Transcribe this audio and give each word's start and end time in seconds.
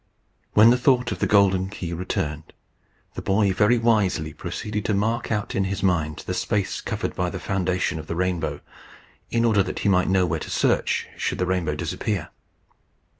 When 0.53 0.71
the 0.71 0.79
thought 0.79 1.11
of 1.11 1.19
the 1.19 1.27
golden 1.27 1.69
key 1.69 1.93
returned, 1.93 2.53
the 3.13 3.21
boy 3.21 3.53
very 3.53 3.77
wisely 3.77 4.33
proceeded 4.33 4.83
to 4.85 4.95
mark 4.95 5.31
out 5.31 5.53
in 5.53 5.65
his 5.65 5.83
mind 5.83 6.23
the 6.25 6.33
space 6.33 6.81
covered 6.81 7.15
by 7.15 7.29
the 7.29 7.39
foundation 7.39 7.99
of 7.99 8.07
the 8.07 8.15
rainbow, 8.15 8.61
in 9.29 9.45
order 9.45 9.61
that 9.61 9.77
he 9.85 9.89
might 9.89 10.09
know 10.09 10.25
where 10.25 10.39
to 10.39 10.49
search, 10.49 11.05
should 11.17 11.37
the 11.37 11.45
rainbow 11.45 11.75
disappear. 11.75 12.29